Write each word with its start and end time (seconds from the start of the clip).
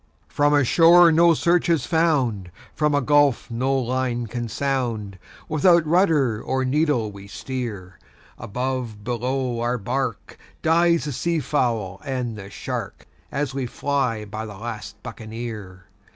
"From 0.27 0.51
a 0.51 0.63
shore 0.63 1.11
no 1.11 1.35
search 1.35 1.67
hath 1.67 1.85
found, 1.85 2.49
from 2.73 2.95
a 2.95 3.01
gulf 3.03 3.51
no 3.51 3.77
line 3.77 4.25
can 4.25 4.49
sound, 4.49 5.19
Without 5.47 5.85
rudder 5.85 6.41
or 6.41 6.65
needle 6.65 7.11
we 7.11 7.27
steer; 7.27 7.99
Above, 8.39 9.03
below, 9.03 9.59
our 9.59 9.77
bark, 9.77 10.39
dies 10.63 11.03
the 11.03 11.11
sea 11.11 11.39
fowl 11.39 12.01
and 12.03 12.35
the 12.35 12.49
shark, 12.49 13.05
As 13.31 13.53
we 13.53 13.67
fly 13.67 14.25
by 14.25 14.43
the 14.47 14.57
last 14.57 14.95
Buccaneer. 15.03 15.85